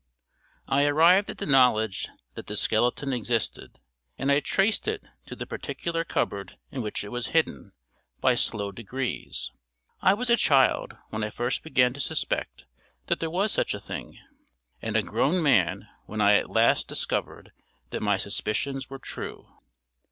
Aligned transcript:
I 0.67 0.85
arrived 0.87 1.29
at 1.29 1.37
the 1.37 1.45
knowledge 1.45 2.09
that 2.33 2.47
this 2.47 2.59
skeleton 2.59 3.13
existed, 3.13 3.79
and 4.17 4.31
I 4.31 4.39
traced 4.39 4.87
it 4.87 5.03
to 5.27 5.35
the 5.35 5.45
particular 5.45 6.03
cupboard 6.03 6.57
in 6.71 6.81
which 6.81 7.03
it 7.03 7.09
was 7.09 7.27
hidden, 7.37 7.73
by 8.19 8.33
slow 8.33 8.71
degrees. 8.71 9.51
I 10.01 10.15
was 10.15 10.31
a 10.31 10.37
child 10.37 10.97
when 11.11 11.23
I 11.23 11.29
first 11.29 11.61
began 11.61 11.93
to 11.93 11.99
suspect 11.99 12.65
that 13.05 13.19
there 13.19 13.29
was 13.29 13.51
such 13.51 13.75
a 13.75 13.79
thing, 13.79 14.17
and 14.81 14.97
a 14.97 15.03
grown 15.03 15.43
man 15.43 15.87
when 16.07 16.19
I 16.19 16.33
at 16.37 16.49
last 16.49 16.87
discovered 16.87 17.51
that 17.91 18.01
my 18.01 18.17
suspicions 18.17 18.89
were 18.89 18.97
true. 18.97 19.49